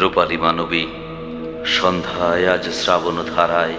রূপালী 0.00 0.36
মানবী, 0.36 0.86
সন্ধ্যায় 1.66 2.48
আজ 2.48 2.68
শ্রাবণ 2.68 3.24
ধারায় 3.36 3.74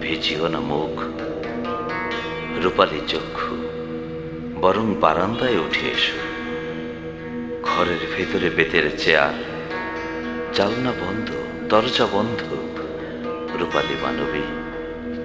ভিজিও 0.00 0.48
না 0.48 0.60
মুখ। 0.60 1.00
রূপালী 2.64 3.00
চক্ষু 3.08 3.56
বরং 4.60 4.94
বারান্দায় 4.94 5.58
উঠে 5.58 5.86
এসো। 5.88 6.18
ঘরের 7.62 8.02
ভেতরে 8.16 8.50
বেতের 8.50 8.98
চেয়ার, 8.98 9.34
জালনা 10.54 10.90
বন্ধ, 10.90 11.28
দরজা 11.68 12.06
বন্ধ। 12.12 12.40
রূপালী 13.60 13.94
মানবী, 14.02 14.44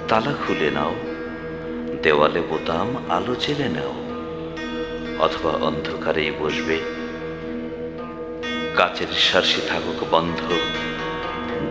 তালা 0.08 0.34
খুলে 0.48 0.72
নাও, 0.72 0.96
দেওয়ালে 2.04 2.42
বোতাম, 2.42 3.04
আলো 3.10 3.36
জেলে 3.36 3.70
নাও। 3.70 3.94
অথবা 5.24 5.52
অন্ধকারেই 5.52 6.32
বসবে 6.40 7.03
কাচের 8.78 9.08
শার্সি 9.08 9.62
থাকুক 9.70 10.00
বন্ধ। 10.12 10.40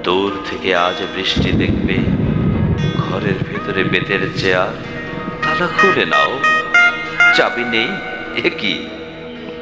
দূর 0.03 0.43
থেকে 0.51 0.77
আজ 0.77 0.99
বৃষ্টি 1.15 1.51
দেখবে, 1.53 1.97
ঘরের 2.99 3.39
ভেতরে 3.49 3.85
বেতের 3.85 4.21
চেয়ার। 4.37 4.75
তালা 5.43 5.67
খুলে 5.67 6.05
নাও, 6.05 6.33
চাবি 7.37 7.65
নেই, 7.65 7.91
এ 8.47 8.51
কি? 8.61 8.75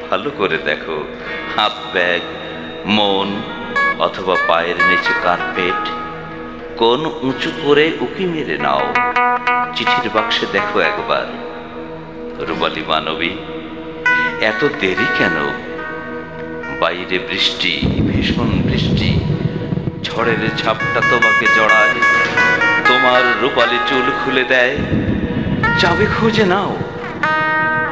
ভালো 0.09 0.29
করে 0.37 0.57
দেখো 0.65 0.97
হাত 1.55 1.75
ব্যাগ, 1.93 2.21
মন 2.85 3.29
অথবা 3.99 4.35
পায়ের 4.47 4.75
নিচে 4.89 5.13
কার্পেট। 5.23 5.81
কোন 6.77 7.01
উঁচু 7.21 7.49
করে 7.63 7.85
উকি 7.99 8.25
মেরে 8.25 8.57
নাও। 8.57 8.85
চিঠির 9.75 10.09
বাক্সে 10.13 10.45
দেখো 10.51 10.79
একবার। 10.79 11.27
রুবালি 12.47 12.83
মানবী, 12.87 13.33
এত 14.41 14.61
দেরি 14.79 15.07
কেন? 15.17 15.37
বাইরে 16.81 17.17
বৃষ্টি, 17.29 17.73
ভীষণ 18.09 18.49
বৃষ্টি। 18.67 19.09
ঝড়ের 20.05 20.43
ছাপটা 20.59 21.01
তোমাকে 21.11 21.45
জড়ায়, 21.57 21.95
তোমার 22.89 23.21
রূপালি 23.41 23.79
চুল 23.89 24.05
খুলে 24.19 24.43
দেয়। 24.53 24.75
চাবি 25.81 26.05
খুঁজে 26.15 26.45
নাও। 26.53 26.71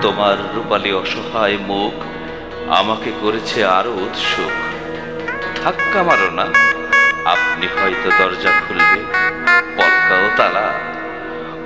তোমার 0.04 0.38
রূপালি 0.56 0.92
অসহায় 1.02 1.58
মুখ 1.70 1.94
আমাকে 2.80 3.10
করেছে 3.22 3.60
আরও 3.78 3.92
উৎসুক। 4.06 4.54
ধাক্কা 5.60 6.02
মারো 6.08 6.30
না, 6.40 6.46
আপনি 7.34 7.66
হয়তো 7.76 8.10
দরজা 8.20 8.52
খুলবে, 8.64 9.00
পলকাও 9.78 10.26
তালা। 10.38 10.68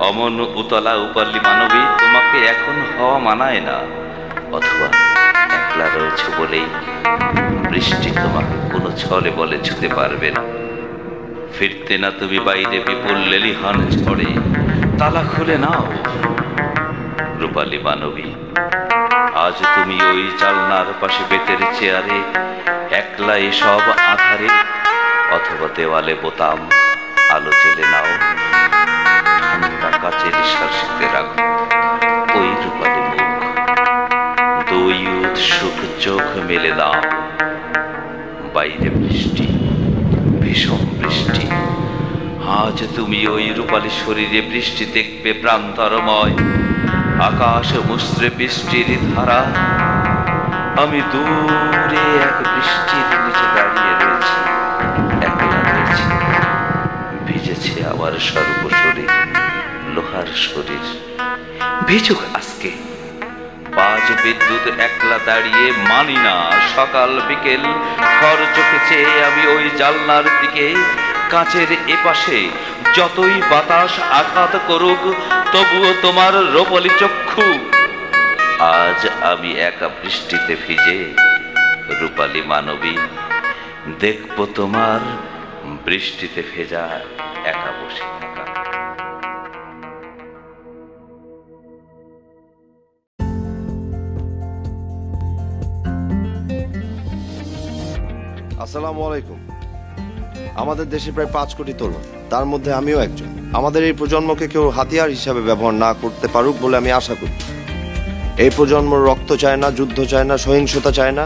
অমন 0.08 0.36
উতলা 0.62 0.94
উপালি 1.06 1.40
মানবী 1.48 1.82
তোমাকে 2.02 2.38
এখন 2.54 2.76
হওয়া 2.94 3.18
মানায় 3.28 3.62
না, 3.68 3.78
অথবা 4.58 4.88
একলা 5.58 5.88
রয়েছে 5.96 6.28
বলেই 6.40 6.68
বৃষ্টি 7.74 8.10
তোমাকে 8.24 8.56
কোনো 8.72 8.90
ছলে 8.98 9.30
বলে 9.40 9.58
ছুতে 9.64 9.88
পারবে 9.98 10.30
না। 10.36 10.44
ফিরতে 11.56 11.96
না 11.98 12.10
তুমি 12.20 12.38
বাইরে 12.40 12.78
বিপুল 12.88 13.18
লেলিহান 13.32 13.78
ঝড়ে, 13.94 14.30
তালা 15.00 15.24
খুলে 15.32 15.58
নাও। 15.58 15.86
রূপালী 17.42 17.80
মানবী, 17.88 18.30
আজ 19.46 19.58
তুমি 19.76 19.98
ওই 20.12 20.24
জালনার 20.40 20.90
পাশে 21.02 21.24
বেতের 21.30 21.62
চেয়ারে 21.80 22.20
একলা 23.02 23.36
এসব 23.50 23.84
আধারে, 24.12 24.50
অথবা 25.36 25.68
দেওয়ালে 25.76 26.14
বোতাম, 26.22 26.60
আলো 27.36 27.52
চেলে 27.62 27.86
নাও। 27.94 28.10
ঠান্ডা 29.50 29.90
কাচের 30.04 30.36
শাসিতে 30.54 31.06
রাখো 31.14 31.38
ওই 32.40 32.50
রূপালী 32.64 33.02
মুখ। 33.10 33.22
দুই 34.70 34.98
উৎসুক 35.24 35.78
চোখ 36.04 36.26
মেলে 36.50 36.72
দাও। 36.72 37.23
বাইরে 38.54 38.90
বৃষ্টি, 38.90 39.48
ভীষণ 40.42 40.78
বৃষ্টি। 40.78 41.48
আজ 42.48 42.84
তুমি 42.96 43.28
ওই 43.28 43.50
রূপালী 43.50 43.90
শরীরে 43.90 44.42
বৃষ্টি 44.42 44.86
দেখবে 44.86 45.34
প্রান্তরময়। 45.34 46.34
আকাশ 47.22 47.74
মুশ্রে 47.86 48.30
বৃষ্টির 48.30 48.98
ধারা। 49.16 49.46
আমি 50.82 51.02
দূরে 51.12 52.24
এক 52.24 52.38
বৃষ্টির 52.56 53.26
নিচে 53.26 53.48
দাঁড়িয়ে 53.56 53.94
রয়েছি। 54.00 54.36
রয়েছি। 55.46 56.04
ভিজেছে 57.26 57.86
আমার 57.86 58.12
সর্বশরীর, 58.20 59.10
লোহার 59.94 60.28
শরীর। 60.36 61.00
ভিজুক 61.88 62.18
আজকে। 62.34 62.83
বাজ 64.04 64.18
বিদ্যুৎ 64.24 64.66
একলা 64.88 65.18
দাঁড়িয়ে 65.26 65.66
মানি 65.90 66.18
না। 66.26 66.36
সকাল 66.76 67.12
বিকেল 67.28 67.64
খর 68.18 68.40
চোখে 68.56 68.80
চেয়ে 68.90 69.14
আমি 69.28 69.44
ওই 69.56 69.66
জালনার 69.80 70.26
দিকে। 70.42 70.68
কাঁচের 71.30 71.70
এপাশে 71.96 72.40
যতই 72.96 73.36
বাতাস 73.52 73.94
আঘাত 74.20 74.54
করুক, 74.68 75.02
তবুও 75.54 75.90
তোমার 76.02 76.34
রোপলি 76.56 76.92
চক্ষু। 77.00 77.48
আজ 78.80 79.00
আমি 79.32 79.52
একা 79.70 79.88
বৃষ্টিতে 80.00 80.54
ভিজে 80.64 81.00
রূপালী 82.00 82.42
মানবী। 82.52 82.96
দেখব 84.00 84.38
তোমার 84.56 85.02
বৃষ্টিতে 85.86 86.42
ভেজা 86.52 86.86
একা 87.46 87.72
বসে 87.80 88.06
থাকা। 88.20 88.53
আসসালামু 98.64 99.02
আলাইকুম। 99.08 99.40
আমাদের 100.62 100.86
দেশে 100.90 101.10
প্রায় 101.16 101.30
পাঁচ 101.34 101.50
কোটি 101.58 101.74
তরুণ। 101.80 102.04
তার 102.30 102.46
মধ্যে 102.52 102.72
আমিও 102.80 102.98
একজন। 103.06 103.30
আমাদের 103.60 103.82
এই 103.90 103.94
প্রজন্মকে 104.00 104.46
কেউ 104.54 104.66
হাতিয়ার 104.78 105.10
হিসাবে 105.18 105.42
ব্যবহার 105.42 105.76
না 105.86 105.92
করতে 106.02 106.26
পারুক 106.34 106.56
বলে 106.62 106.76
আমি 106.82 106.92
আশা 107.00 107.16
করি। 107.22 107.34
এই 108.44 108.52
প্রজন্ম 108.58 108.92
রক্ত 109.10 109.30
চায় 109.44 109.60
না, 109.64 109.68
যুদ্ধ 109.78 109.98
চায় 110.12 110.28
না, 110.30 110.36
সহিংসতা 110.46 110.92
চায় 110.92 111.14
না। 111.20 111.26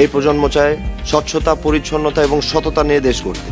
এই 0.00 0.06
প্রজন্ম 0.12 0.44
চায় 0.56 0.74
স্বচ্ছতা, 1.10 1.52
পরিচ্ছন্নতা 1.64 2.20
এবং 2.28 2.38
সততা 2.50 2.82
নিয়ে 2.88 3.06
দেশ 3.08 3.18
করতে 3.26 3.48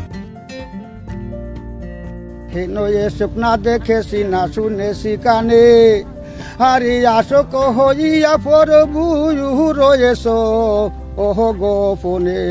স্বপ্না 3.16 3.50
দেখেছি 3.68 4.18
না 4.32 4.42
শুনেছি 4.54 5.12
কানে? 5.24 5.66
হারি 6.62 6.96
আশোক 7.18 7.52
হইয়া 7.76 8.34
প্রভু 8.46 9.02
রয়েছ। 9.80 10.24
ওহ 11.24 11.38
গোপনে 11.60 12.42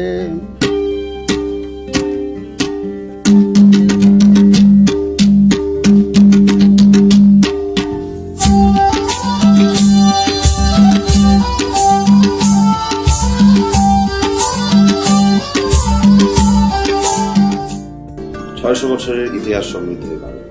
ছয়শো 18.78 18.94
বছরের 18.96 19.28
ইতিহাস 19.40 19.66
সমৃদ্ধ 19.74 20.04
এই 20.14 20.20
বাংলা 20.24 20.44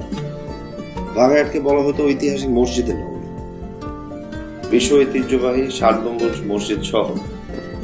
বলা 1.69 1.83
হতো 1.87 2.01
ঐতিহাসিক 2.11 2.51
মসজিদের 2.59 2.97
নগরী 3.03 3.29
বিশ্ব 4.73 4.91
ঐতিহ্যবাহী 5.03 5.65
ষাট 5.79 5.97
গম্বুজ 6.05 6.35
মসজিদ 6.53 6.81
সহ 6.91 7.07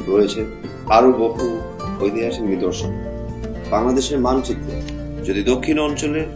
রয়েছে 0.09 0.41
আরও 0.97 1.09
বহু 1.21 1.45
ঐতিহাসিক 2.03 2.45
নিদর্শন। 2.53 2.91
বাংলাদেশের 3.73 4.19
মানচিত্রে, 4.27 4.75
যদি 5.27 5.41
দক্ষিণ 5.51 5.77
অঞ্চলের 5.87 6.27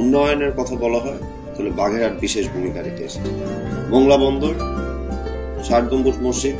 উন্নয়নের 0.00 0.52
কথা 0.58 0.74
বলা 0.84 1.00
হয়, 1.04 1.20
তাহলে 1.52 1.70
বাগেরহাট 1.80 2.14
বিশেষ 2.24 2.44
ভূমিকা 2.54 2.80
রেখেছে। 2.86 3.20
মোংলা 3.92 4.16
বন্দর, 4.24 4.54
ষাট 5.66 5.84
গম্বুজ 5.90 6.16
মসজিদ 6.26 6.56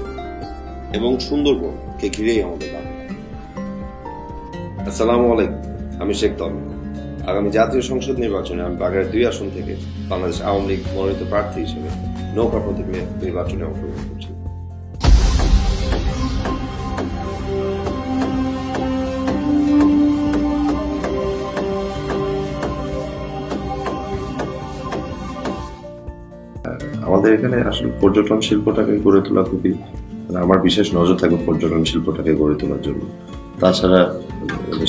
এবং 0.97 1.10
সুন্দরবনকে 1.28 2.06
ঘিরেই 2.16 2.40
আমাদের 2.46 2.69
বাংলা। 2.75 2.94
আসসালামু 4.88 5.26
আলাইকুম, 5.34 5.61
আমি 6.02 6.14
শেখ 6.22 6.34
তমিম 6.40 6.71
আগামী 7.30 7.50
জাতীয় 7.58 7.82
সংসদ 7.90 8.16
নির্বাচনে 8.24 8.60
আমি 8.66 8.76
বাগেরহাট 8.82 9.08
দুই 9.14 9.24
আসন 9.30 9.46
থেকে 9.56 9.72
বাংলাদেশ 10.10 10.38
আওয়ামী 10.48 10.66
লীগ 10.70 10.80
মনোনীত 10.94 11.22
প্রার্থী 11.32 11.58
হিসেবে 11.64 11.88
নৌকা 12.36 12.58
প্রতীক 12.64 12.86
নির্বাচনে 13.24 13.64
অংশগ্রহণ 13.70 14.04
করছি। 14.08 14.30
আমাদের 27.06 27.30
এখানে 27.36 27.56
আসলে 27.70 27.88
পর্যটন 28.02 28.38
শিল্পটাকে 28.46 28.94
গড়ে 29.04 29.20
তোলা 29.26 29.42
খুবই 29.50 29.72
মানে 30.26 30.38
আমার 30.44 30.58
বিশেষ 30.66 30.86
নজর 30.98 31.16
থাকবে 31.22 31.38
পর্যটন 31.48 31.82
শিল্পটাকে 31.90 32.32
গড়ে 32.40 32.56
তোলার 32.60 32.82
জন্য। 32.86 33.02
তাছাড়া 33.62 34.00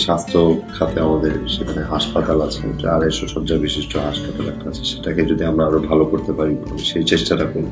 স্বাস্থ্য 0.05 0.39
খাতে 0.75 0.97
আমাদের 1.07 1.33
সেখানে 1.55 1.81
হাসপাতাল 1.93 2.37
আছে 2.47 2.61
আড়াইশো 2.95 3.25
শয্যা 3.33 3.57
বিশিষ্ট 3.65 3.93
হাসপাতাল 4.07 4.45
একটা 4.53 4.65
আছে, 4.71 4.83
সেটাকে 4.91 5.21
যদি 5.31 5.43
আমরা 5.51 5.63
আরও 5.69 5.79
ভালো 5.89 6.03
করতে 6.11 6.31
পারি 6.37 6.53
সেই 6.89 7.03
চেষ্টাটা 7.11 7.45
করব। 7.53 7.71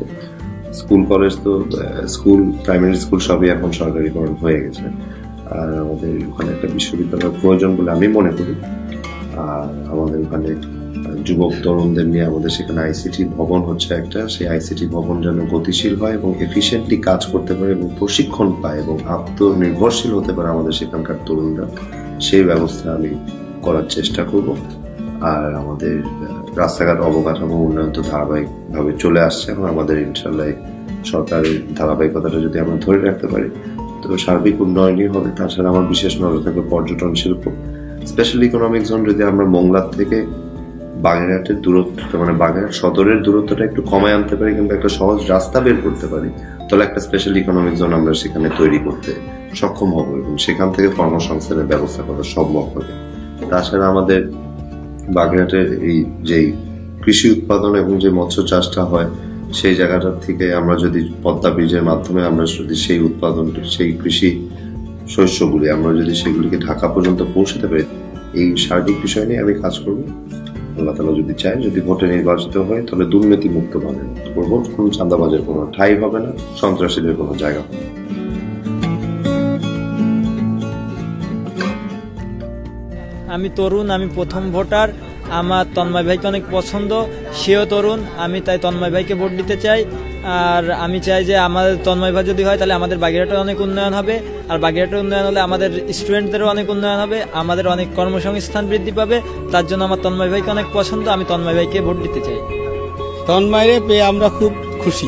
স্কুল, 0.79 1.01
কলেজ 1.11 1.33
তো 1.45 1.51
স্কুল, 2.15 2.41
প্রাইমারি 2.65 2.97
স্কুল 3.03 3.19
সবই 3.27 3.47
এখন 3.55 3.69
সরকারিকরণ 3.81 4.33
হয়ে 4.43 4.59
গেছে। 4.63 4.85
আর 5.57 5.69
আমাদের 5.83 6.13
ওখানে 6.29 6.49
একটা 6.55 6.67
বিশ্ববিদ্যালয়ের 6.77 7.35
প্রয়োজন 7.41 7.71
বলে 7.77 7.89
আমি 7.97 8.07
মনে 8.17 8.31
করি। 8.37 8.53
আর 9.49 9.67
আমাদের 9.93 10.19
ওখানে 10.25 10.49
যুবক 11.27 11.53
তরুণদের 11.63 12.07
নিয়ে 12.13 12.25
আমাদের 12.29 12.51
সেখানে 12.57 12.79
আইসিটি 12.87 13.21
ভবন 13.37 13.59
হচ্ছে 13.69 13.89
একটা। 14.01 14.19
সেই 14.33 14.47
আইসিটি 14.53 14.85
ভবন 14.95 15.15
যেন 15.25 15.37
গতিশীল 15.53 15.93
হয় 16.01 16.13
এবং 16.19 16.29
এফিসিয়েন্টলি 16.47 16.97
কাজ 17.07 17.21
করতে 17.31 17.53
পারে 17.57 17.71
এবং 17.77 17.87
প্রশিক্ষণ 17.99 18.47
পায় 18.61 18.79
এবং 18.83 18.95
আত্মনির্ভরশীল 19.15 20.11
হতে 20.17 20.31
পারে 20.33 20.47
আমাদের 20.55 20.73
সেখানকার 20.79 21.17
তরুণরা, 21.27 21.65
সেই 22.27 22.43
ব্যবস্থা 22.49 22.87
আমি 22.97 23.11
করার 23.65 23.85
চেষ্টা 23.95 24.21
করব। 24.31 24.49
আর 25.33 25.49
আমাদের 25.61 25.95
রাস্তাঘাট 26.61 26.99
অবকাঠামো 27.09 27.55
উন্নয়ন 27.65 27.91
তো 27.97 28.01
ধারাবাহিকভাবে 28.11 28.91
চলে 29.03 29.19
আসছে 29.27 29.45
এখন। 29.51 29.65
আমাদের 29.73 29.97
ইনশাল্লাহ 30.07 30.47
সরকারের 31.11 31.57
ধারাবাহিকতাটা 31.79 32.39
যদি 32.45 32.57
আমরা 32.63 32.77
ধরে 32.85 32.99
রাখতে 33.07 33.27
পারি, 33.33 33.49
তো 34.01 34.17
সার্বিক 34.25 34.57
উন্নয়নই 34.65 35.07
হবে। 35.07 35.29
তাছাড়া 35.37 35.67
আমার 35.73 35.85
বিশেষ 35.93 36.13
নজর 36.23 36.41
থাকবে 36.45 36.63
পর্যটন 36.73 37.11
শিল্প। 37.21 37.43
স্পেশাল 38.11 38.41
ইকোনমিক 38.47 38.83
জোন 38.89 38.99
যদি 39.09 39.21
আমরা 39.23 39.45
মোংলার 39.55 39.87
থেকে 39.97 40.17
বাগেরহাটের 41.05 41.57
দূরত্ব 41.65 41.99
মানে 42.21 42.33
বাগেরহাট 42.43 42.73
সদরের 42.81 43.19
দূরত্বটা 43.25 43.63
একটু 43.69 43.81
কমায় 43.91 44.15
আনতে 44.17 44.35
পারি 44.39 44.51
কিংবা 44.57 44.73
একটা 44.77 44.89
সহজ 44.99 45.19
রাস্তা 45.33 45.57
বের 45.65 45.77
করতে 45.85 46.05
পারি। 46.13 46.29
তাহলে 46.67 46.83
একটা 46.87 46.99
স্পেশাল 47.07 47.33
ইকোনমিক 47.41 47.75
জোন 47.79 47.91
আমরা 47.99 48.13
সেখানে 48.21 48.47
তৈরি 48.59 48.79
করতে 48.85 49.11
সক্ষম 49.59 49.89
হব 49.97 50.07
এবং 50.21 50.33
সেখান 50.45 50.67
থেকে 50.75 50.89
কর্মসংস্থানের 50.99 51.67
ব্যবস্থা 51.71 52.01
করা 52.07 52.23
সম্ভব 52.35 52.65
হবে। 52.73 52.91
তাছাড়া 53.49 53.85
আমাদের 53.93 54.21
বাগেরহাটের 55.15 55.67
এই 55.89 55.97
যেই 56.29 56.45
কৃষি 57.03 57.27
উৎপাদন 57.35 57.71
এবং 57.75 57.93
যে 58.03 58.09
মৎস্য 58.09 58.41
চাষটা 58.51 58.81
হয়, 58.83 59.09
সেই 59.59 59.75
জায়গাটার 59.75 60.17
থেকে 60.25 60.45
আমরা 60.59 60.75
যদি 60.75 60.99
পদ্মা 61.23 61.49
ব্রিজের 61.55 61.83
মাধ্যমে 61.89 62.21
আমরা 62.25 62.45
যদি 62.59 62.75
সেই 62.85 62.99
উৎপাদন 62.99 63.45
সেই 63.75 63.91
কৃষি 64.01 64.29
শস্যগুলি, 65.15 65.65
আমরা 65.69 65.91
যদি 65.99 66.13
সেগুলিকে 66.21 66.57
ঢাকা 66.67 66.87
পর্যন্ত 66.87 67.21
পৌঁছাতে 67.33 67.67
পারি, 67.67 67.85
এই 68.39 68.47
সার্বিক 68.65 68.97
বিষয় 69.01 69.25
নিয়ে 69.25 69.39
আমি 69.43 69.53
কাজ 69.63 69.75
করব। 69.83 70.01
আল্লাহ 70.77 70.93
তালা 70.97 71.13
যদি 71.21 71.33
চায়, 71.41 71.57
যদি 71.67 71.79
ভোটে 71.87 72.05
নির্বাচিত 72.13 72.55
হয়, 72.67 72.81
তাহলে 72.87 73.05
দুর্নীতি 73.13 73.47
মুক্ত 73.57 73.73
ভাবে 73.83 74.03
করব 74.35 74.51
কোনো 74.75 74.87
চাঁদাবাজের 74.97 75.41
কোনো 75.47 75.61
ঠাই 75.75 75.91
হবে 76.01 76.19
না, 76.25 76.31
সন্ত্রাসীদের 76.61 77.13
কোনো 77.19 77.33
জায়গা 77.43 77.61
হবে। 77.65 77.77
আমি 83.35 83.47
তরুণ, 83.57 83.87
আমি 83.97 84.07
প্রথম 84.17 84.43
ভোটার 84.55 84.89
আমার 85.39 85.65
তন্ময় 85.75 86.03
ভাইকে 86.03 86.27
অনেক 86.27 86.43
পছন্দ, 86.51 86.91
সেও 87.35 87.65
তরুণ, 87.65 87.99
আমি 88.17 88.41
তাই 88.41 88.57
তন্ময় 88.57 88.91
ভাইকে 88.91 89.13
ভোট 89.13 89.31
দিতে 89.31 89.55
চাই। 89.57 89.85
আর 90.25 90.71
আমি 90.71 90.99
চাই 90.99 91.25
যে 91.25 91.37
আমাদের 91.37 91.77
তন্ময় 91.83 92.11
ভাই 92.11 92.23
যদি 92.23 92.43
হয়, 92.43 92.57
তাহলে 92.57 92.73
আমাদের 92.73 92.97
বাগেরহাটের 92.97 93.37
অনেক 93.37 93.61
উন্নয়ন 93.61 93.93
হবে। 93.93 94.19
আর 94.49 94.59
বাগেরহাটের 94.59 94.99
উন্নয়ন 94.99 95.25
হলে 95.25 95.39
আমাদের 95.39 95.93
স্টুডেন্টদেরও 95.93 96.47
অনেক 96.47 96.69
উন্নয়ন 96.69 96.99
হবে, 96.99 97.23
আমাদের 97.33 97.67
অনেক 97.67 97.87
কর্মসংস্থান 97.95 98.67
বৃদ্ধি 98.67 98.91
পাবে। 98.91 99.21
তার 99.51 99.67
জন্য 99.67 99.83
আমার 99.83 100.01
তন্ময় 100.03 100.29
ভাইকে 100.29 100.51
অনেক 100.51 100.65
পছন্দ, 100.73 101.07
আমি 101.07 101.25
তন্ময় 101.27 101.53
ভাইকে 101.53 101.81
ভোট 101.81 101.97
দিতে 102.01 102.19
চাই। 102.19 102.39
তন্ময়রে 103.27 103.79
পেয়ে 103.87 104.03
আমরা 104.03 104.29
খুব 104.29 104.51
খুশি। 104.83 105.07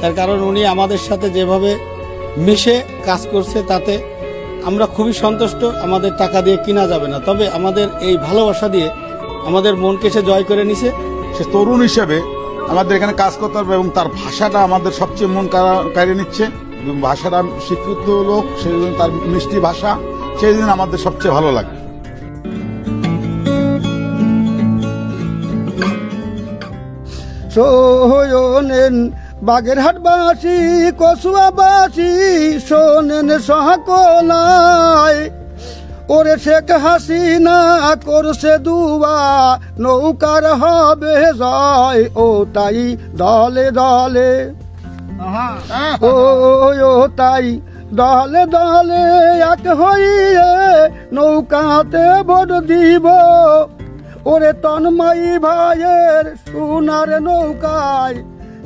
তার 0.00 0.12
কারণ 0.14 0.40
উনি 0.40 0.66
আমাদের 0.66 0.98
সাথে 0.98 1.30
যেভাবে 1.30 1.78
মিশে 2.36 2.82
কাজ 3.04 3.28
করছে, 3.32 3.62
তাতে 3.68 3.98
আমরা 4.64 4.86
খুবই 4.86 5.12
সন্তুষ্ট। 5.12 5.64
আমাদের 5.64 6.10
টাকা 6.18 6.42
দিয়ে 6.42 6.56
কিনা 6.56 6.86
যাবে 6.86 7.08
না। 7.08 7.18
তবে 7.18 7.48
আমাদের 7.48 7.86
এই 8.00 8.16
ভালোবাসা 8.16 8.68
দিয়ে 8.68 8.88
আমাদের 9.46 9.76
মনকে 9.76 10.10
সে 10.10 10.22
জয় 10.22 10.42
করে 10.42 10.64
নিছে। 10.64 10.92
সে 11.38 11.44
তরুণ 11.44 11.82
হিসেবে 11.82 12.22
আমাদের 12.68 12.96
এখানে 12.96 13.12
কাজ 13.12 13.32
করতে 13.40 13.58
হবে 13.58 13.74
এবং 13.74 13.90
তার 13.94 14.08
ভাষাটা 14.08 14.58
আমাদের 14.58 14.92
সবচেয়ে 14.92 15.30
মন 15.30 15.48
কাড়া- 15.48 15.90
কাড়িয়ে 15.94 16.16
নিচ্ছে। 16.16 16.44
এবং 16.86 17.00
ভাষাটা 17.00 17.42
স্বীকৃত 17.42 18.08
লোক 18.08 18.60
সেই 18.62 18.72
জন্য 18.72 18.98
তার 18.98 19.10
মিষ্টি 19.12 19.60
ভাষা 19.60 19.98
সেই 20.40 20.54
জন্য 20.54 20.72
আমাদের 20.72 20.98
সবচেয়ে 20.98 21.34
ভালো 21.34 21.52
লাগে। 21.52 21.82
শোনেন 27.50 29.10
বাগেরহাটবাসী 29.42 30.90
কসুয়াবাসী 30.98 32.58
শোনেন 32.68 33.38
সহকলায় 33.38 35.30
ওরে 36.08 36.34
শেখ 36.44 36.68
হাসিনা 36.84 37.58
করছে 38.04 38.52
দুয়া 38.58 39.18
নৌকার 39.78 40.44
হবে 40.62 41.16
জয় 41.40 42.02
ও 42.16 42.26
তাই 42.54 42.96
দলে 43.20 43.66
দলে। 43.70 44.32
ও 46.02 46.12
ও 46.90 46.94
তাই 47.16 47.46
দলে 48.00 48.42
দলে 48.56 49.04
এক 49.52 49.64
হইয়ে 49.80 50.52
নৌকাতে 51.12 52.06
ভোট 52.28 52.50
দিব। 52.70 53.06
ওরে 54.32 54.52
তন্ময়ী 54.62 55.30
ভাইয়ের 55.38 56.24
সোনার 56.46 57.10
নৌকায় 57.22 58.18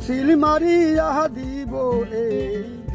সিল 0.07 0.29
মারিয়া 0.37 1.11
দিব 1.37 1.73
এই 2.25 2.86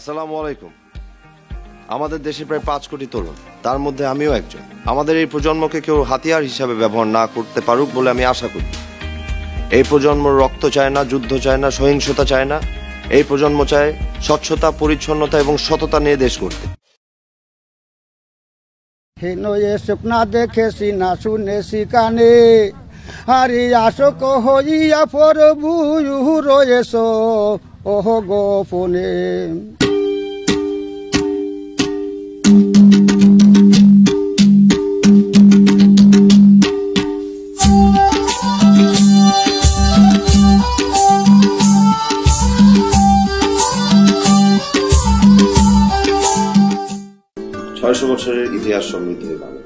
আসসালামু 0.00 0.34
আলাইকুম। 0.40 0.72
আমাদের 1.94 2.20
দেশে 2.28 2.42
প্রায় 2.48 2.64
পাঁচ 2.70 2.82
কোটি 2.90 3.06
তরুণ। 3.14 3.36
তার 3.64 3.78
মধ্যে 3.84 4.04
আমিও 4.12 4.32
একজন। 4.40 4.62
আমাদের 4.92 5.14
এই 5.22 5.28
প্রজন্মকে 5.32 5.78
কেউ 5.86 5.98
হাতিয়ার 6.10 6.42
হিসাবে 6.50 6.74
ব্যবহার 6.82 7.08
না 7.18 7.24
করতে 7.34 7.60
পারুক 7.68 7.88
বলে 7.96 8.08
আমি 8.14 8.24
আশা 8.32 8.48
করি। 8.54 8.68
এই 9.76 9.84
প্রজন্ম 9.90 10.24
রক্ত 10.42 10.62
চায় 10.76 10.92
না, 10.96 11.00
যুদ্ধ 11.12 11.32
চায় 11.44 11.60
না, 11.62 11.68
সহিংসতা 11.78 12.24
চায় 12.32 12.46
না। 12.52 12.58
এই 13.16 13.22
প্রজন্ম 13.28 13.60
চায় 13.72 13.90
স্বচ্ছতা, 14.26 14.68
পরিচ্ছন্নতা 14.80 15.36
এবং 15.44 15.54
সততা 15.66 15.98
নিয়ে 16.04 16.22
দেশ 16.24 16.34
করতে 16.42 16.64
দেখেছি 20.36 20.88
না 21.02 21.10
শুনেছি 21.22 21.80
কানে? 21.92 22.34
হারি 23.30 23.62
আশোক 23.86 24.22
হইয়া 24.44 25.02
প্রভু 25.14 25.70
রয়েছ, 26.48 26.92
ওহ 27.92 28.06
গোপনে 28.30 29.10
সমৃদ্ধ 48.92 49.22
এই 49.34 49.38
বাংলা 49.44 49.62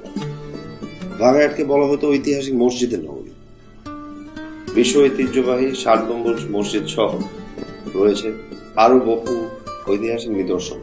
বাগেরহাটকে 1.21 1.63
বলা 1.73 1.87
হতো 1.91 2.05
ঐতিহাসিক 2.15 2.55
মসজিদের 2.65 3.01
নগরী। 3.09 3.33
বিশ্ব 4.77 4.95
ঐতিহ্যবাহী 5.07 5.69
ষাট 5.83 6.01
গম্বুজ 6.09 6.39
মসজিদ 6.57 6.85
সহ 6.97 7.11
রয়েছে 7.99 8.29
আরও 8.85 8.97
বহু 9.09 9.33
ঐতিহাসিক 9.91 10.33
নিদর্শন। 10.41 10.81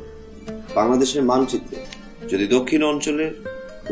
বাংলাদেশের 0.77 1.23
মানচিত্রে 1.31 1.79
যদি 2.31 2.45
দক্ষিণ 2.55 2.81
অঞ্চলের 2.91 3.31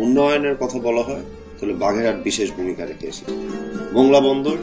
উন্নয়নের 0.03 0.55
কথা 0.61 0.77
বলা 0.87 1.03
হয়, 1.09 1.25
তাহলে 1.55 1.73
বাগেরহাট 1.83 2.17
বিশেষ 2.27 2.47
ভূমিকা 2.57 2.83
রেখেছে 2.91 3.23
মোংলা 3.95 4.19
বন্দর, 4.27 4.57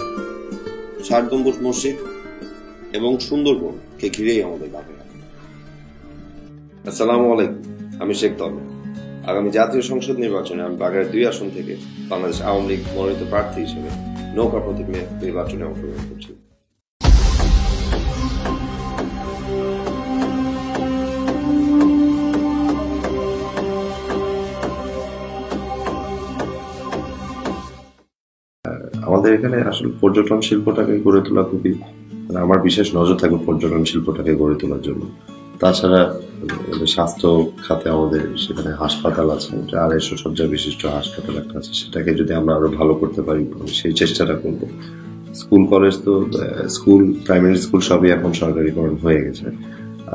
ষাট 1.06 1.24
গম্বুজ 1.30 1.56
মসজিদ 1.66 1.96
এবং 2.98 3.12
সুন্দরবনকে 3.28 4.06
ঘিরেই 4.16 4.40
আমাদের 4.46 4.68
বাগেরহাট 4.74 5.10
আসসালামু 6.88 7.26
আলাইকুম, 7.34 7.62
আমি 8.02 8.14
শেখ 8.20 8.32
তবে 8.40 8.62
আগামী 9.30 9.50
জাতীয় 9.58 9.82
সংসদ 9.90 10.16
নির্বাচনে 10.24 10.60
আমি 10.66 10.76
বাগেরহাট 10.82 11.08
দুই 11.14 11.24
আসন 11.30 11.46
থেকে 11.56 11.74
বাংলাদেশ 12.10 12.38
আওয়ামী 12.48 12.66
লীগ 12.70 12.80
মনোনীত 12.96 13.22
প্রার্থী 13.32 13.58
হিসেবে 13.66 13.90
নৌকা 14.36 14.60
প্রতীক 14.64 14.86
নির্বাচনে 15.24 15.64
অংশগ্রহণ 15.70 16.04
করছি। 16.10 16.32
আমাদের 29.06 29.30
এখানে 29.36 29.56
আসলে 29.70 29.88
পর্যটন 30.02 30.40
শিল্পটাকে 30.48 30.94
গড়ে 31.04 31.20
তোলা 31.26 31.42
খুবই 31.50 31.72
মানে 32.26 32.38
আমার 32.44 32.58
বিশেষ 32.66 32.86
নজর 32.98 33.16
থাকবে 33.22 33.38
পর্যটন 33.46 33.82
শিল্পটাকে 33.90 34.32
গড়ে 34.42 34.56
তোলার 34.60 34.82
জন্য। 34.88 35.02
তাছাড়া 35.60 36.00
স্বাস্থ্য 36.94 37.28
খাতে 37.64 37.86
আমাদের 37.96 38.22
সেখানে 38.44 38.70
হাসপাতাল 38.82 39.26
আছে, 39.36 39.50
এটা 39.62 39.76
আড়াইশো 39.84 40.14
শয্যা 40.22 40.46
বিশিষ্ট 40.54 40.82
হাসপাতাল 40.98 41.34
একটা 41.42 41.54
আছে, 41.60 41.72
সেটাকে 41.80 42.10
যদি 42.20 42.32
আমরা 42.40 42.52
আরও 42.58 42.68
ভালো 42.78 42.92
করতে 42.94 43.20
পারি 43.22 43.42
সেই 43.78 43.92
চেষ্টাটা 43.92 44.34
করব। 44.42 44.60
স্কুল, 45.40 45.62
কলেজ 45.72 45.94
তো 46.04 46.12
স্কুল, 46.76 47.02
প্রাইমারি 47.26 47.58
স্কুল 47.66 47.80
সবই 47.80 48.08
এখন 48.16 48.30
সরকারিকরণ 48.42 48.94
হয়ে 49.04 49.20
গেছে। 49.24 49.46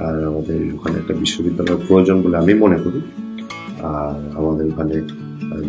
আর 0.04 0.16
আমাদের 0.30 0.60
ওখানে 0.76 0.96
একটা 1.00 1.14
বিশ্ববিদ্যালয়ের 1.14 1.82
প্রয়োজন 1.88 2.18
বলে 2.22 2.36
আমি 2.38 2.54
মনে 2.64 2.78
করি। 2.84 3.00
আর 3.94 4.16
আমাদের 4.40 4.66
ওখানে 4.72 4.96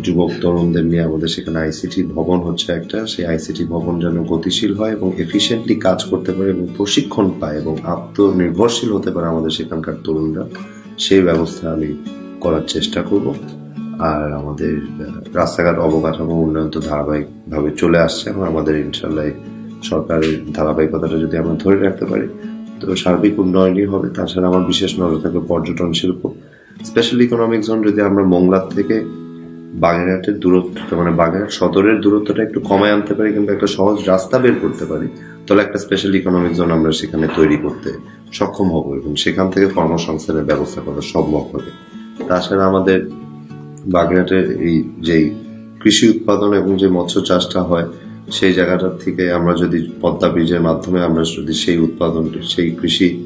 যুবক 0.05 0.31
তরুণদের 0.41 0.85
নিয়ে 0.91 1.03
আমাদের 1.09 1.29
সেখানে 1.35 1.57
আইসিটি 1.65 1.99
ভবন 2.15 2.39
হচ্ছে 2.47 2.67
একটা। 2.79 2.97
সেই 3.13 3.25
আইসিটি 3.33 3.63
ভবন 3.73 3.93
যেন 4.03 4.15
গতিশীল 4.31 4.71
হয় 4.79 4.91
এবং 4.97 5.07
এফিসিয়েন্টলি 5.25 5.75
কাজ 5.85 5.99
করতে 6.09 6.31
পারে 6.35 6.49
এবং 6.55 6.65
প্রশিক্ষণ 6.77 7.27
পায় 7.39 7.57
এবং 7.61 7.73
আত্মনির্ভরশীল 7.93 8.89
হতে 8.97 9.09
পারে 9.15 9.27
আমাদের 9.33 9.51
সেখানকার 9.57 9.95
তরুণরা, 10.05 10.43
সেই 11.05 11.21
ব্যবস্থা 11.27 11.65
আমি 11.75 11.89
করার 12.43 12.65
চেষ্টা 12.67 12.99
করব। 13.09 13.27
আর 14.11 14.25
আমাদের 14.41 14.73
রাস্তাঘাট 15.39 15.77
অবকাঠামো 15.87 16.35
উন্নয়ন 16.45 16.69
তো 16.75 16.79
ধারাবাহিকভাবে 16.89 17.69
চলে 17.81 17.99
আসছে 17.99 18.25
এবং 18.29 18.41
আমাদের 18.51 18.75
ইনশাল্লাহ 18.85 19.25
সরকারের 19.89 20.35
ধারাবাহিকতাটা 20.57 21.17
যদি 21.23 21.35
আমরা 21.37 21.55
ধরে 21.63 21.77
রাখতে 21.85 22.05
পারি, 22.05 22.27
তো 22.79 22.85
সার্বিক 22.95 23.35
উন্নয়নই 23.43 23.87
হবে। 23.93 24.07
তাছাড়া 24.17 24.47
আমার 24.47 24.63
বিশেষ 24.71 24.91
নজর 25.01 25.19
থাকবে 25.23 25.41
পর্যটন 25.51 25.91
শিল্প। 25.99 26.21
স্পেশাল 26.89 27.19
ইকোনমিক 27.25 27.61
জোন 27.67 27.77
যদি 27.87 27.99
আমরা 28.09 28.23
মোংলার 28.33 28.65
থেকে 28.77 29.22
বাগেরহাটের 29.81 30.39
দূরত্ব 30.39 30.89
মানে 30.99 31.11
বাগেরহাট 31.11 31.51
সদরের 31.51 31.97
দূরত্বটা 32.01 32.41
একটু 32.43 32.59
কমায় 32.69 32.93
আনতে 32.95 33.13
পারি 33.17 33.33
কিংবা 33.33 33.51
একটা 33.53 33.67
সহজ 33.67 33.97
রাস্তা 34.11 34.39
বের 34.39 34.55
করতে 34.61 34.85
পারি, 34.85 35.07
তাহলে 35.45 35.61
একটা 35.63 35.77
স্পেশাল 35.77 36.15
ইকোনমিক 36.15 36.53
জোন 36.53 36.71
আমরা 36.71 36.91
সেখানে 36.91 37.27
তৈরি 37.35 37.57
করতে 37.57 37.89
সক্ষম 38.31 38.67
হব 38.75 38.87
এবং 38.99 39.15
সেখান 39.15 39.49
থেকে 39.49 39.67
কর্মসংস্থানের 39.67 40.43
ব্যবস্থা 40.43 40.81
করা 40.81 41.01
সম্ভব 41.13 41.43
হবে। 41.53 41.71
তাছাড়া 42.27 42.65
আমাদের 42.65 42.99
বাগেরহাটের 43.85 44.45
এই 44.67 44.83
যেই 45.01 45.35
কৃষি 45.81 46.09
উৎপাদন 46.09 46.53
এবং 46.53 46.77
যে 46.77 46.87
মৎস্য 46.87 47.21
চাষটা 47.21 47.61
হয়, 47.61 47.87
সেই 48.31 48.53
জায়গাটার 48.53 48.95
থেকে 48.97 49.31
আমরা 49.31 49.53
যদি 49.53 49.91
পদ্মা 50.01 50.29
ব্রিজের 50.29 50.61
মাধ্যমে 50.61 51.03
আমরা 51.03 51.23
যদি 51.37 51.53
সেই 51.53 51.77
উৎপাদন, 51.77 52.23
সেই 52.43 52.71
কৃষি 52.71 53.25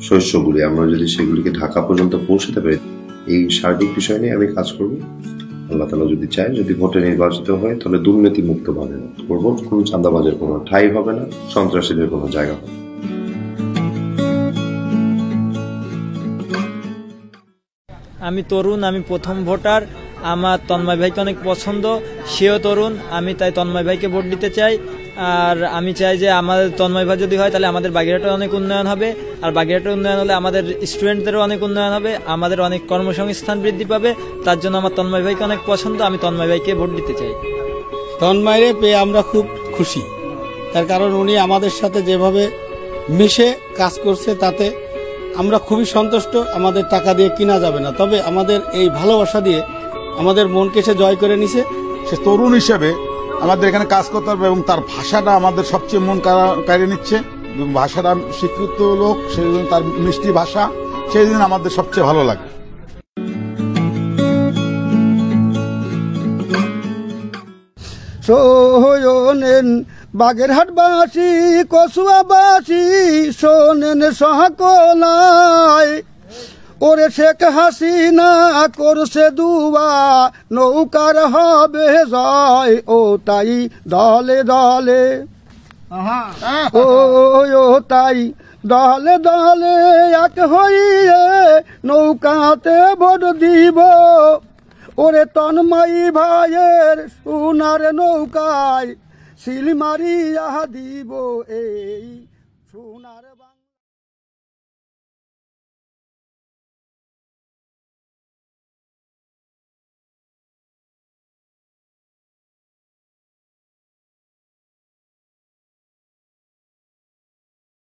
শস্যগুলি 0.00 0.62
আমরা 0.62 0.86
যদি 0.86 1.06
সেগুলিকে 1.08 1.50
ঢাকা 1.50 1.80
পর্যন্ত 1.80 2.16
পৌঁছাতে 2.28 2.60
পারি, 2.60 2.78
এই 3.26 3.50
সার্বিক 3.50 3.94
বিষয় 3.94 4.18
নিয়ে 4.18 4.32
আমি 4.32 4.46
কাজ 4.46 4.72
করব। 4.72 4.92
আল্লাহ 5.70 5.86
তালা 5.90 6.06
যদি 6.14 6.26
চায়, 6.36 6.52
যদি 6.60 6.72
ভোটে 6.80 6.98
নির্বাচিত 7.08 7.48
হয়, 7.60 7.74
তাহলে 7.80 7.98
দুর্নীতি 8.06 8.40
মুক্ত 8.50 8.66
ভাবে 8.78 8.96
করব। 9.28 9.44
কোনো 9.68 9.82
চাঁদাবাজের 9.90 10.34
কোনো 10.40 10.54
ঠাই 10.68 10.86
হবে 10.94 11.12
না, 11.18 11.24
সন্ত্রাসীদের 11.54 12.08
কোনো 12.14 12.26
জায়গা 12.36 12.54
হবে 12.58 12.70
আমি 18.28 18.42
তরুণ, 18.50 18.80
আমি 18.90 19.00
প্রথম 19.10 19.36
ভোটার। 19.48 19.82
আমার 20.22 20.58
তন্ময় 20.68 20.96
ভাইকে 20.96 21.20
অনেক 21.20 21.36
পছন্দ, 21.44 21.98
সেও 22.26 22.58
তরুণ, 22.58 22.96
আমি 23.10 23.34
তাই 23.34 23.52
তন্ময় 23.52 23.84
ভাইকে 23.84 24.08
ভোট 24.08 24.24
দিতে 24.24 24.50
চাই। 24.50 24.78
আর 25.16 25.64
আমি 25.64 25.92
চাই 25.92 26.18
যে 26.18 26.30
আমাদের 26.30 26.70
তন্ময় 26.76 27.04
ভাই 27.04 27.16
যদি 27.16 27.36
হয়, 27.36 27.50
তাহলে 27.50 27.66
আমাদের 27.66 27.90
বাগেরহাটের 27.90 28.30
অনেক 28.30 28.54
উন্নয়ন 28.54 28.86
হবে। 28.86 29.14
আর 29.42 29.52
বাগেরহাটের 29.52 29.92
উন্নয়ন 29.92 30.18
হলে 30.18 30.32
আমাদের 30.32 30.86
স্টুডেন্টদেরও 30.86 31.40
অনেক 31.42 31.62
উন্নয়ন 31.62 31.92
হবে, 31.92 32.18
আমাদের 32.26 32.60
অনেক 32.60 32.86
কর্মসংস্থান 32.86 33.60
বৃদ্ধি 33.60 33.84
পাবে। 33.84 34.14
তার 34.44 34.60
জন্য 34.60 34.76
আমার 34.76 34.90
তন্ময় 34.96 35.22
ভাইকে 35.22 35.44
অনেক 35.44 35.58
পছন্দ, 35.66 36.00
আমি 36.00 36.18
তন্ময় 36.20 36.48
ভাইকে 36.48 36.74
ভোট 36.74 36.90
দিতে 36.90 37.14
চাই। 37.14 37.32
তন্ময়রে 38.20 38.74
পেয়ে 38.80 38.96
আমরা 38.96 39.22
খুব 39.22 39.48
খুশি। 39.72 40.02
তার 40.72 40.86
কারণ 40.86 41.12
উনি 41.12 41.38
আমাদের 41.38 41.70
সাথে 41.70 42.02
যেভাবে 42.02 42.50
মিশে 43.10 43.54
কাজ 43.76 43.98
করছে, 44.04 44.34
তাতে 44.34 44.70
আমরা 45.36 45.58
খুবই 45.58 45.84
সন্তুষ্ট। 45.84 46.36
আমাদের 46.36 46.82
টাকা 46.90 47.14
দিয়ে 47.14 47.28
কিনা 47.28 47.58
যাবে 47.60 47.80
না। 47.80 47.90
তবে 47.90 48.22
আমাদের 48.22 48.60
এই 48.72 48.88
ভালোবাসা 48.88 49.40
দিয়ে 49.40 49.62
আমাদের 50.18 50.48
মনকে 50.48 50.82
সে 50.82 50.94
জয় 50.94 51.16
করে 51.16 51.36
নিছে। 51.36 51.64
সে 52.10 52.16
তরুণ 52.16 52.54
হিসেবে 52.54 52.94
আমাদের 53.40 53.68
এখানে 53.68 53.84
কাজ 53.84 54.06
করতে 54.06 54.30
হবে 54.30 54.46
এবং 54.46 54.62
তার 54.62 54.78
ভাষাটা 54.80 55.32
আমাদের 55.32 55.64
সবচেয়ে 55.64 56.02
মন 56.02 56.20
কাড়া- 56.20 56.78
নিচ্ছে। 56.78 57.18
ভাষাটা 57.74 58.14
স্বীকৃত 58.38 58.82
লোক 58.82 59.32
সেই 59.34 59.44
জন্য 59.44 59.66
তার 59.70 59.84
মিষ্টি 59.84 60.32
ভাষা 60.32 60.70
সেই 61.12 61.26
জন্য 61.26 61.44
আমাদের 61.44 61.70
সবচেয়ে 61.70 62.06
ভালো 62.06 62.24
লাগে। 62.24 62.58
শোনেন 68.26 69.84
বাগেরহাটবাসী 70.14 71.64
কসুয়াবাসী 71.70 73.32
শোনেন 73.32 74.10
সহকলায়। 74.10 76.02
ওরে 76.86 77.06
শেখ 77.16 77.40
হাসিনা 77.56 78.30
করছে 78.80 79.26
দুয়া 79.38 79.90
নৌকার 80.56 81.16
হবে 81.34 81.88
জয় 82.14 82.74
ও 82.96 82.98
তাই 83.28 83.52
দলে 83.94 84.38
দলে। 84.52 85.04
ও 86.82 86.84
ও 87.62 87.66
তাই 87.92 88.18
দলে 88.72 89.14
দলে 89.28 89.76
এক 90.24 90.36
হইয়ে 90.52 91.24
নৌকাতে 91.88 92.78
ভোট 93.00 93.22
দিব। 93.42 93.78
ওরে 95.04 95.24
তন্ময়ী 95.36 96.04
ভাইয়ের 96.18 96.96
সোনার 97.16 97.82
নৌকায় 97.98 98.90
সিল 99.42 99.66
মারিয়া 99.80 100.48
দিব 100.74 101.10
এই 101.62 102.06
সোনার 102.70 103.24